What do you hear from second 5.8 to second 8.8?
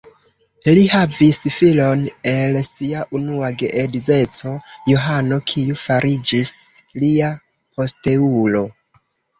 fariĝis lia posteulo.